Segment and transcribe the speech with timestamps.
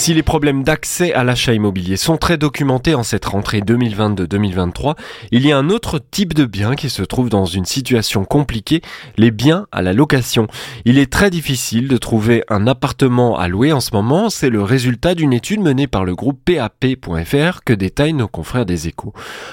[0.00, 4.96] Si les problèmes d'accès à l'achat immobilier sont très documentés en cette rentrée 2022-2023,
[5.30, 8.80] il y a un autre type de biens qui se trouve dans une situation compliquée,
[9.18, 10.46] les biens à la location.
[10.86, 14.62] Il est très difficile de trouver un appartement à louer en ce moment, c'est le
[14.62, 19.12] résultat d'une étude menée par le groupe PAP.fr que détaillent nos confrères des échos.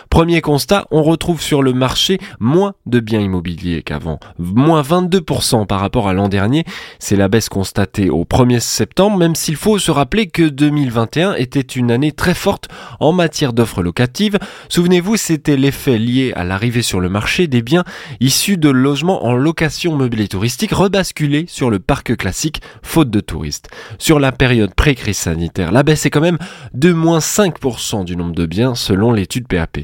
[0.10, 5.82] Premier constat, on retrouve sur le marché moins de biens immobiliers qu'avant, moins 22% par
[5.82, 6.64] rapport à l'an dernier,
[7.00, 11.34] c'est la baisse constatée au 1er septembre, même s'il faut se rappeler que que 2021
[11.34, 12.68] était une année très forte
[13.00, 14.38] en matière d'offres locatives.
[14.70, 17.84] Souvenez-vous, c'était l'effet lié à l'arrivée sur le marché des biens
[18.20, 23.70] issus de logements en location meublée touristique rebasculés sur le parc classique faute de touristes.
[23.98, 26.38] Sur la période pré-crise sanitaire, la baisse est quand même
[26.76, 29.80] de moins 5% du nombre de biens selon l'étude PAP.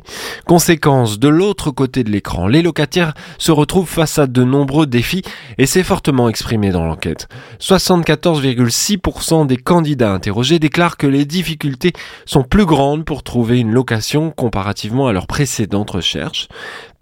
[0.45, 5.23] Conséquence, de l'autre côté de l'écran, les locataires se retrouvent face à de nombreux défis
[5.57, 7.27] et c'est fortement exprimé dans l'enquête.
[7.59, 11.93] 74,6% des candidats interrogés déclarent que les difficultés
[12.25, 16.47] sont plus grandes pour trouver une location comparativement à leur précédente recherche.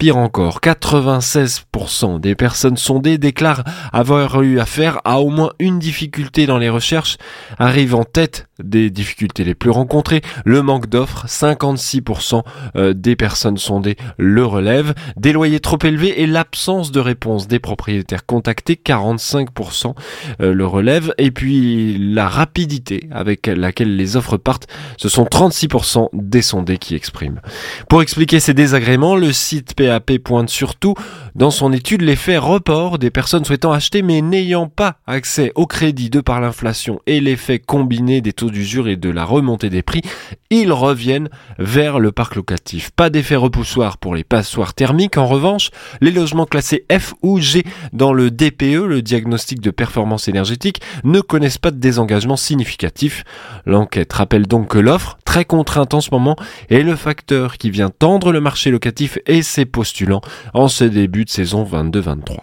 [0.02, 6.44] Pire encore, 96% des personnes sondées déclarent avoir eu affaire à au moins une difficulté
[6.44, 7.18] dans les recherches,
[7.56, 12.42] arrive en tête des difficultés les plus rencontrées, le manque d'offres, 56%
[12.74, 17.60] euh, des personnes sondées le relèvent, des loyers trop élevés et l'absence de réponse des
[17.60, 19.94] propriétaires contactés, 45%
[20.40, 24.66] euh, le relèvent, et puis la rapidité avec laquelle les offres partent,
[24.96, 27.40] ce sont 36% des sondés qui expriment.
[27.88, 30.94] Pour expliquer ces désagréments, le site PAP pointe surtout
[31.34, 36.08] dans son étude l'effet report des personnes souhaitant acheter mais n'ayant pas accès au crédit
[36.08, 40.02] de par l'inflation et l'effet combiné des taux d'usure et de la remontée des prix,
[40.50, 42.90] ils reviennent vers le parc locatif.
[42.90, 45.18] Pas d'effet repoussoir pour les passoires thermiques.
[45.18, 45.70] En revanche,
[46.00, 51.20] les logements classés F ou G dans le DPE, le diagnostic de performance énergétique, ne
[51.20, 53.24] connaissent pas de désengagement significatif.
[53.66, 56.36] L'enquête rappelle donc que l'offre, très contrainte en ce moment,
[56.68, 60.20] est le facteur qui vient tendre le marché locatif et ses postulants
[60.52, 62.36] en ce début de saison 22-23.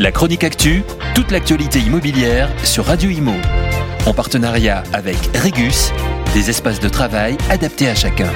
[0.00, 0.82] La chronique actu,
[1.14, 3.34] toute l'actualité immobilière sur Radio Imo.
[4.04, 5.92] En partenariat avec Regus,
[6.34, 8.32] des espaces de travail adaptés à chacun.